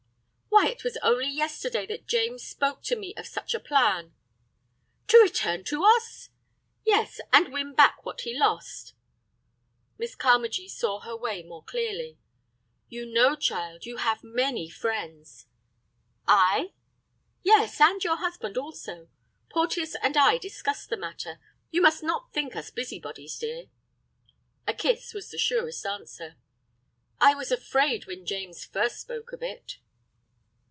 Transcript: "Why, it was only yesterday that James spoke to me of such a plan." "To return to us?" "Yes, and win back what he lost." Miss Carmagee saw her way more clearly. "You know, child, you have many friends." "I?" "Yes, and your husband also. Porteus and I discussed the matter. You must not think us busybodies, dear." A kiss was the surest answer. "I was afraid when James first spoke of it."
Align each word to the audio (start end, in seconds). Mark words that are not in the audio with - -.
"Why, 0.53 0.67
it 0.67 0.83
was 0.83 0.97
only 1.01 1.29
yesterday 1.29 1.87
that 1.87 2.05
James 2.07 2.43
spoke 2.43 2.83
to 2.83 2.95
me 2.97 3.15
of 3.15 3.25
such 3.25 3.55
a 3.55 3.59
plan." 3.59 4.13
"To 5.07 5.17
return 5.17 5.63
to 5.65 5.83
us?" 5.85 6.29
"Yes, 6.85 7.19
and 7.31 7.51
win 7.53 7.73
back 7.73 8.05
what 8.05 8.21
he 8.21 8.37
lost." 8.37 8.93
Miss 9.97 10.13
Carmagee 10.13 10.67
saw 10.67 10.99
her 10.99 11.15
way 11.15 11.41
more 11.41 11.63
clearly. 11.63 12.19
"You 12.89 13.05
know, 13.07 13.35
child, 13.35 13.85
you 13.85 13.97
have 13.97 14.23
many 14.25 14.69
friends." 14.69 15.47
"I?" 16.27 16.73
"Yes, 17.41 17.79
and 17.81 18.03
your 18.03 18.17
husband 18.17 18.55
also. 18.57 19.07
Porteus 19.49 19.95
and 20.03 20.15
I 20.17 20.37
discussed 20.37 20.89
the 20.89 20.97
matter. 20.97 21.39
You 21.71 21.81
must 21.81 22.03
not 22.03 22.33
think 22.33 22.55
us 22.57 22.69
busybodies, 22.69 23.37
dear." 23.39 23.67
A 24.67 24.73
kiss 24.75 25.13
was 25.13 25.31
the 25.31 25.37
surest 25.39 25.85
answer. 25.85 26.35
"I 27.19 27.33
was 27.35 27.51
afraid 27.53 28.05
when 28.05 28.25
James 28.27 28.65
first 28.65 28.99
spoke 28.99 29.31
of 29.33 29.41
it." 29.41 29.77